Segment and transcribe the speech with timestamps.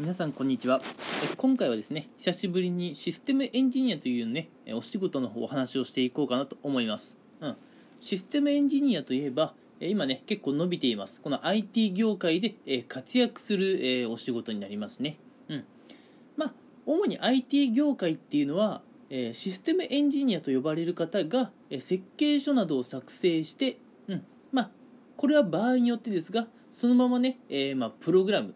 [0.00, 0.80] 皆さんこんにちは。
[1.36, 7.56] 今回はですね久しぶりにシステムエンジニアというねお仕事のお話をしていこうかなと思います、うん、
[8.00, 11.20] システムエンジニアといえば今ね結構伸びています。
[11.20, 12.54] この IT 業界で
[12.88, 15.18] 活躍するお仕事になりますね。
[15.50, 15.64] うん。
[16.34, 16.52] まあ
[16.86, 18.80] 主に IT 業界っていうのは
[19.10, 23.76] システムエンジニアと呼ばれる方が設計書などを作成して
[24.08, 24.24] うん。
[24.50, 24.70] まあ
[25.18, 28.54] これは場合によってですがそのままね、えーまあ、プログラム、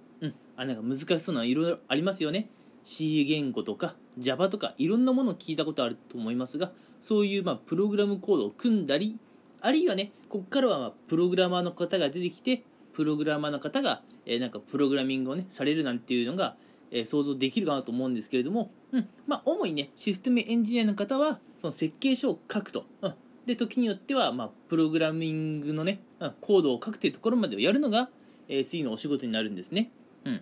[0.56, 2.48] あなんか難しそうないろいろありますよね。
[2.84, 6.70] C 言語とか Java とかいろんなものを聞いたことあると思いますが
[7.00, 9.18] そういう、まあ、プログラムコードを組んだり
[9.62, 12.62] あるいはねここからは、ま、プログラマーの方が出てきて
[12.92, 16.54] プログラマーの方が、えなんかプログラミングをねされるなんていうのが、
[16.92, 23.14] え想像できるかなと思うんですけれども、うんまあ、主にねシステムエンジニアの方はその設計書を書くと、うん、
[23.46, 28.08] で時によっては、まあ、プログラミングのねうんコードを書くというところまでをやるのが、
[28.46, 29.90] えー SE のお仕事になるんですね、
[30.24, 30.40] うん、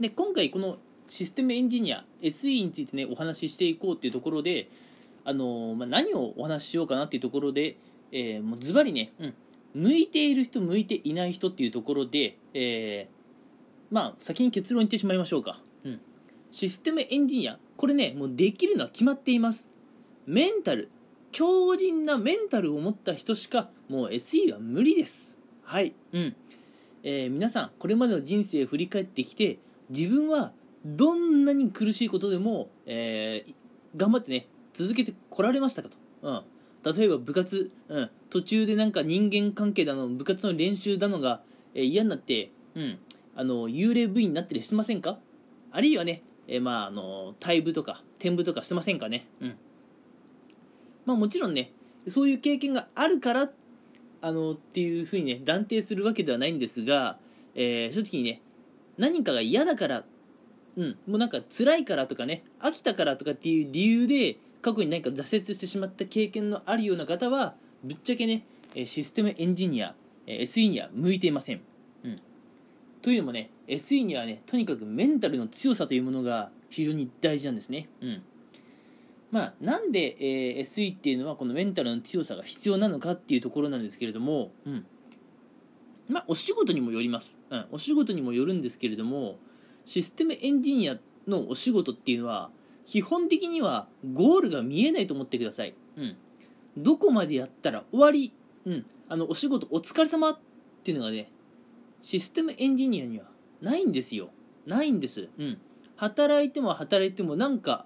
[0.00, 4.68] で今回このシステムエンジニア SE についてねお話ししていこうっていうところで
[5.24, 7.76] あのーまあ、何をお話ししようかなっていうところで、
[8.12, 9.34] えーもうズバリね、うん、
[9.74, 16.00] 向いている人向いていない人っていうところで、えーまあ先に結論言ってしまいましょうか、うん、
[16.50, 19.70] システムエンジニアこれねもうできるのは決まっています。
[20.26, 20.90] メンタル
[21.32, 25.36] 強靭なメンタルを持った人しかもう SE は無理です。
[25.62, 25.94] はい。
[26.12, 26.36] うん
[27.02, 29.58] えー皆さんこれまでの人生を振り返ってきて
[29.90, 30.52] 自分は
[30.84, 33.54] どんなに苦しいことでも、えー
[33.96, 41.40] 頑張ってね続けてこられましたかと、うん、例えば部活、うん、途中でなんか人間関係だの部活の練習だのが、
[41.74, 42.98] えー嫌になって、うん、
[43.34, 45.18] あの幽霊部員になったりしてませんか？
[45.72, 49.26] あるいはね、えーまああの退部とか転部とかしてませんかね？
[49.40, 49.56] うん。
[51.06, 51.72] まあもちろんね
[52.08, 53.52] そういう経験があるからっ
[54.20, 57.18] あのっていうふうにね断定するわけではないんですが、
[57.54, 58.40] えー正直にね
[58.96, 60.04] 何かが嫌だから
[60.76, 68.44] うんもうなんか辛いからとかね飽きたからとかっていう理由で過去に何か挫折してしまった経験のあるような方はぶっちゃけね
[68.86, 69.94] システムエンジニア
[70.26, 71.60] SE には向いていません、
[72.04, 72.20] うん、
[73.02, 78.22] というのもね SE にはねとにかくメンタルの強さというものが非常に大事なんですね、うん。
[79.30, 84.86] まあ、なんで、えー SE っていうのはこのメンタルの強さが必要なのかっていうところなんですけれども、うん。
[86.08, 89.38] まあ、お仕事にもよります、うん、お仕事にもよるんですけれども
[89.84, 92.50] システムエンジニアのお仕事っていうのは
[92.86, 96.16] 基本的にはゴールが見えないと思ってください、うん、
[96.78, 98.32] どこまでやったら終わり、
[98.64, 100.38] うん、あのお仕事お疲れ様っ
[100.82, 101.30] ていうのがね
[102.00, 103.26] システムエンジニアには
[103.60, 104.30] ないんですよ。
[104.64, 105.58] ないんです、うん、
[105.96, 107.84] 働いても働いてもなんか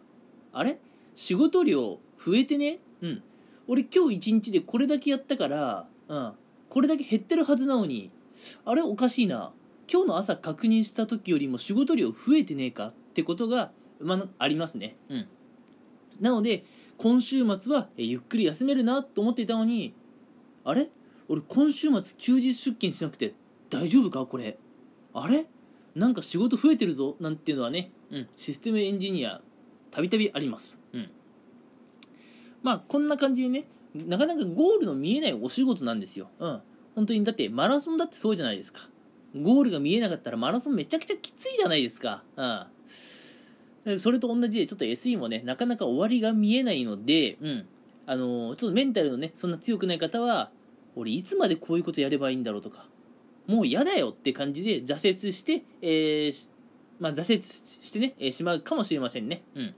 [0.53, 0.79] あれ？
[1.15, 2.79] 仕事量増えてね。
[3.01, 3.23] うん。
[3.69, 6.33] 俺今日一日でこれだけやったから、うん、
[6.69, 8.11] これだけ減ってるはずなのに
[8.65, 9.53] あれおかしいな。
[9.91, 12.89] 今日の朝確認した時よりも仕事量増えてねえか？
[12.89, 13.71] ってことが、
[14.01, 14.97] まあ、ありますね。
[15.09, 15.29] うん。
[16.21, 16.65] なので
[16.99, 19.95] 今週末はえゆっくり休めるなと思っていたのに
[20.65, 20.91] あれ？
[21.29, 23.35] 俺今週末休日出勤しなくて
[23.71, 24.27] 大丈夫か？
[24.27, 24.59] これ。
[25.15, 25.47] あれ？
[25.95, 27.17] なんか仕事増えてるぞ？
[27.21, 29.41] なんていうのはね、うん、システムエンジニア
[29.93, 31.11] たびたびあります、うん、
[32.63, 36.61] まあこんな感じでねなかなかゴールの見えないお仕事なんですよ、うん、
[36.97, 38.89] 本当にだってマラソンだってそうじゃないですか。
[39.35, 42.23] ゴールが見えなかったらマラソンめちゃくちゃきついじゃないですか、
[43.85, 47.67] うん、それと同じでちょっと SE もねなかなか終わりが見えないので、うん、
[48.05, 50.51] あのちょっとメンタルのねそんな強くない方は
[50.97, 52.87] 俺いつまでこういうことやればいいんだろうとか
[53.47, 56.49] もう嫌だよって感じで挫折して、えーし
[57.01, 59.43] まあ、挫折してね、えーしまうかもしれませんね。
[59.57, 59.75] うん。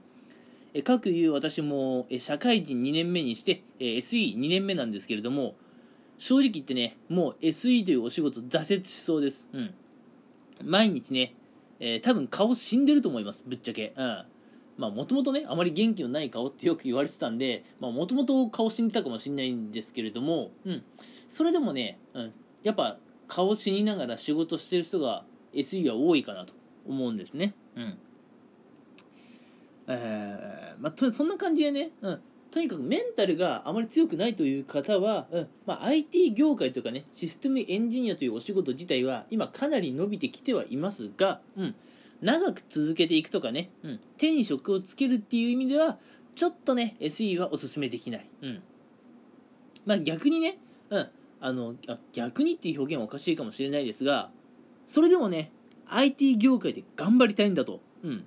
[0.75, 5.55] えーかくいう私も、社会人2年目にして、SE2 年目なんですけれども、
[6.17, 9.47] 正直言ってね、もう SE というお仕事挫折しそうです。
[9.53, 9.73] うん。
[10.61, 11.33] 毎日ね、
[11.79, 13.93] えー多分顔死んでると思います、ぶっちゃけ。
[13.95, 14.25] うん。
[14.77, 20.83] まあ、もともとね、あまり元気のない顔ってよく言われてたんで、もともと顔死んでたかもしれないんですけれども、うん。
[21.29, 22.33] それでもね、うん。
[22.63, 22.97] やっぱ、
[23.29, 26.53] 顔死にながら仕事してる人が SE は多いかなと
[26.85, 27.55] 思うんですね。
[27.77, 27.97] うん。
[29.87, 32.21] えーまあ、とそんな感じでね、うん。
[32.51, 35.47] とにかくメンタルがあまり強くないという方は、うん。
[35.65, 41.75] まあ、IT 業界とかねシステムエンジニアというお仕事自体は今かなり伸びてきてはいますが、うん、
[42.21, 45.97] 長く続けていくとかね、うん、手に職をつけるっていう意味では
[46.35, 48.63] ちょっとね SE はおすすめできない、うん。
[49.85, 50.57] まあ、逆にね、
[50.89, 51.09] うん、
[51.41, 54.29] あのあ逆にっていう表現はおかしいかもしれないですが
[54.87, 55.51] それでもね
[55.87, 58.25] IT 業界で頑張りたいんだと、うん。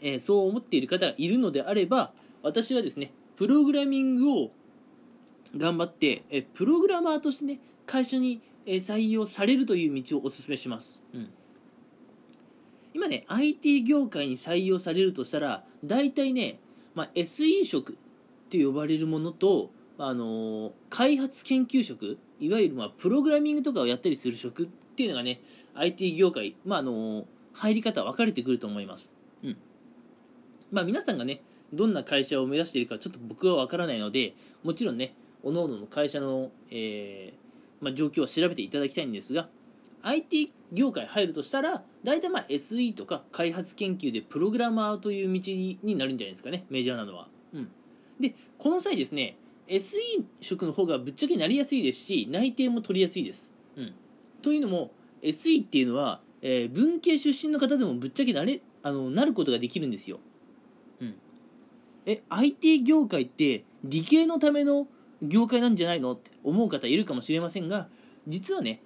[0.00, 2.12] えーそう思っている方がいるのであれば
[2.42, 4.50] 私はですねプログラミングを
[5.56, 11.30] 頑張ってえープログラマーとしてね会社にえー採用されるという道をお勧めします、うん。
[12.94, 16.58] 今ね IT 業界に採用されるとしたら大体ね、
[16.94, 17.96] まあ、SE 職っ
[18.50, 24.66] て呼ばれるものとあの開発研究職いわゆるまあプログラミングとかをやったりする職っ
[24.96, 25.40] ていうのがね
[25.74, 29.12] IT 業界、まあ、あの入り方分かれてくると思います、
[29.42, 29.56] うん。
[30.70, 31.42] まあ、皆さんがね
[31.72, 34.34] どんな会社を目指しているかちょっと僕は分からないので
[34.64, 39.48] もちろんね各々のの会社の、えーまあ、状況を調べていただきたいんですが
[40.02, 47.70] IT 業界入るとしたら大体まあ SE とか開発研究でプログラマーという道になるんじゃないですかねメジャーなのは、うん、
[48.20, 49.36] でこの際ですね
[49.68, 49.98] SE
[50.40, 53.94] 職の方がぶっちゃけなりやすいですし内定も取りやすいです、うん、
[54.42, 54.92] というのも
[55.22, 60.20] SE っていうのは、えー、文系出身の方でもぶっちゃけなれあのなることができるんですよ、
[62.10, 64.86] え IT 業界って理系のための
[65.20, 67.88] 業界なんじゃないのって思う方いるかもしれませんが
[68.26, 68.80] 実はね、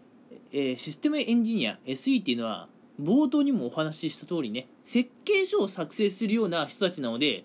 [0.51, 2.69] えー、システムエンジニア SE っていうのは
[3.01, 7.45] 冒頭にもお話しした通りね設計書を作成するような人たちなので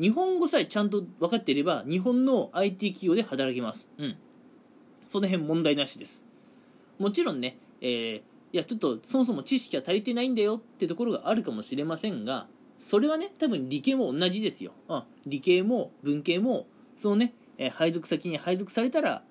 [0.00, 3.90] 日本語さえちゃんと分かっていれば日本の IT 企業で働けます。
[3.98, 4.16] うん。
[5.08, 6.24] その辺問題なしです。
[7.00, 8.22] もちろんね、えー、い
[8.52, 12.46] やちょっとそもそも知識が足りてないんだよってところがあるかもしれませんが
[12.78, 19.22] それはね多分理系も同じですよ、うん、理系も文系もそのね、え、配属先に配属されたら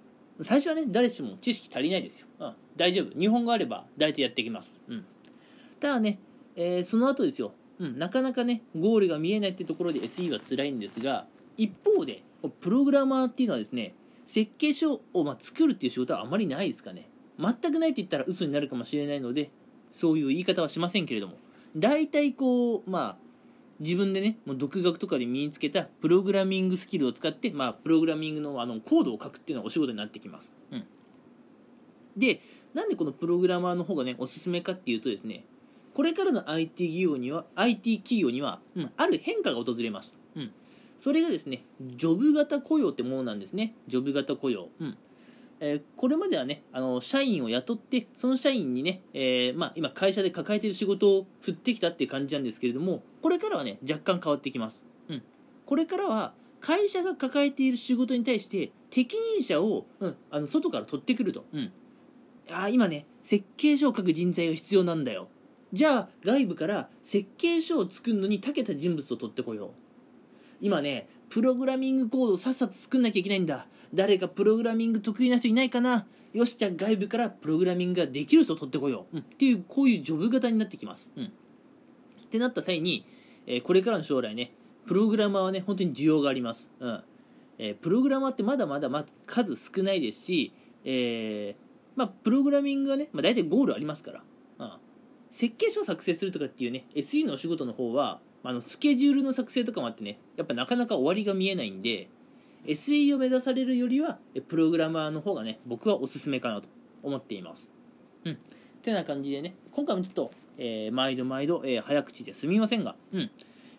[0.41, 3.19] 最初はね誰しも知識足りないですよ、うん、大丈夫。
[3.19, 5.05] 日本語あれば大体やってきます、うん、
[5.79, 6.19] ただね、
[6.55, 7.53] えー、その後ですよ。
[7.79, 11.27] うん、なかなかねゴールが見えないってところで SE は辛いんですが
[11.57, 12.23] 一方で
[12.59, 13.93] プログラマーっていうのはですね
[14.25, 17.09] 設計書をま作るっていう仕事はあまりないですかね。
[17.39, 19.51] 全くないって言ったら嘘になるかもしれないので
[19.91, 21.35] そういう言い方はしませんけれども。
[21.75, 23.26] 大体こうまあ
[23.79, 30.85] 自分でねもう独学とかで身につけたプログラミングスキルを使って、まあ、プログラミングのあのコードを書くっていうのがお仕事になってきます、うん、
[32.15, 32.41] で
[32.73, 35.43] なんでこのプログラマーの方がねおすすめかっていうとですね
[35.93, 40.51] これからの IT 企業には IT 企業には、うん、ある変化が訪れます、うん、
[40.97, 43.75] それがですねジョブ型雇用ってものなんですね。
[43.87, 44.97] ジョブ型雇用、うん
[45.59, 55.23] え、これまではねあの社員を雇ってその社員にね、えー、まあ、今会社で抱えている仕事を振ってきたっていう感じなんですけれどもこれからはね若干変わってきます、うん、
[55.65, 61.71] これからは会社が抱えている仕事に対して適任者を、うん、あの外から取ってくると、うん、
[62.51, 65.27] あ今ね設計書を書く人材が必要なんだよ。
[65.73, 69.69] じゃあ外部から設計書を作るのに長けた人物を取ってこよう。
[70.61, 73.67] 今ねプログラミングコードをさっさと作んなきゃいけないんだ。
[73.93, 76.07] 誰かプログラミング得意な人いないかな。
[76.33, 81.29] よしじゃあ外部からプログラミングができる人を取ってこよう、うん、っていうこういうジョブ型になってきます、うん、っ
[82.29, 83.05] てなった際に、
[83.47, 84.51] えー、これからの将来ね
[84.85, 87.03] プログラマーはね本当に需要があります、うん。
[87.57, 90.53] えー、プログラマーってまだまだま数少ないですし、
[90.85, 94.23] えーまあ、プログラミングはね、まあ、大体ゴールありますから、
[94.59, 94.71] うん。
[95.31, 102.09] 設計書を作成するとかっていうね SE のお仕事の方はあのスケジュールの作成とかもあってねやっぱなかなか終わりが見えないんで
[102.65, 106.69] SE を目指されるよりはプログラマーの方がね僕はおすすめかなと
[107.03, 107.73] 思っています。
[108.23, 108.37] うん。
[108.81, 113.31] てな感じでね今回もちょっと、えー、毎度毎度、えー、早口ですみませんがうん。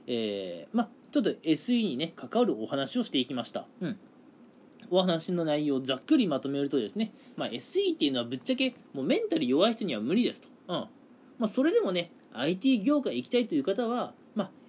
[0.06, 3.66] えー、まちょっと SE にね関わるお話をしていきました。
[3.80, 3.98] うん。
[4.90, 10.88] お話の内容をざっくりまとめるとですね、まあ、SE っていうのはぶっちゃけもうメンタル弱い人には無理ですと、うん、ま
[11.40, 14.12] あ、それでもね IT 業界行きたいという方は、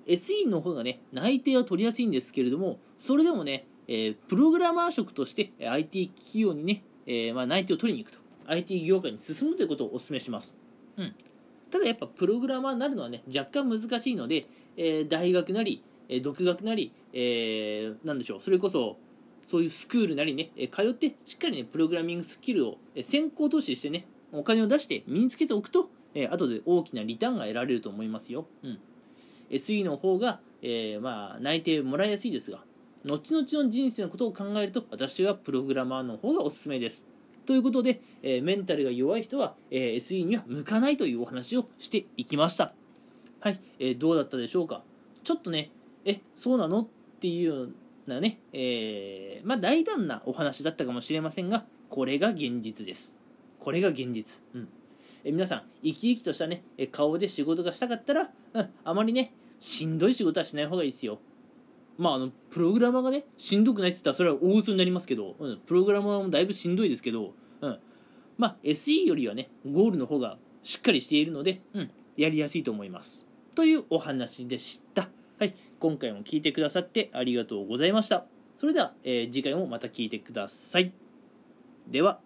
[0.09, 8.19] SE の方がね内定は取りやすいんですけれどもそれでもね、えー、プログラマー職として IT 企業にね、えー、まあ、内定を取りに行くと。
[8.47, 10.55] IT 業界に進むということをお勧めします、
[10.97, 11.13] うん、
[11.69, 18.97] ただやっぱプログラマーになるのはね若干難しいので、えー、大学なり、え独学なり、えー、でしょうそれこそ
[19.45, 28.47] そういうスクールなりねえ通ってしっかりねプログラミングスキルを先行投資してねお金を出して身につけておくとえー、後で大きなリターンが得られると思いますよ。
[28.63, 28.79] うん、
[29.49, 32.63] SE の方が、えー、まあ、内定もらいやすいですが、
[33.05, 37.07] 後々の人生のことを考えると、私はプログラマーの方がおすすめです。
[37.45, 42.73] ということで、えー、メンタルが弱い人は、えー、SE には向かないというお話をしていきました。
[43.39, 44.83] はい、えー、どうだったでしょうか？
[45.23, 45.71] ちょっとね、
[46.05, 46.81] え、そうなの？
[46.81, 46.87] っ
[47.19, 47.73] ていうよう
[48.05, 53.15] なね、えー、まあ大胆なお話だったかもしれませんが、これが現実です。
[53.59, 54.43] これが現実。
[54.53, 54.69] うん。
[55.23, 56.63] え皆さん生き生きとしたね
[56.93, 61.19] 顔で仕事がしたかったら、うん、あまりねしんどい仕事はしない方がいいですよ。
[61.97, 67.79] まああのプログラマーがねしんどくないって言ったらそれは大嘘になりますけど、うん、プログラマーもだいぶしんどいですけど、うん、
[68.37, 73.25] まあ SE よりはねゴールの方がしっかりしているので、うん、やりやすいと思います。
[73.55, 75.09] というお話でした。
[75.37, 78.25] はい今回も聞いてくださってありがとうございました。
[78.55, 80.93] それでは、えー、次回もまた聞いてください。
[81.87, 82.19] では。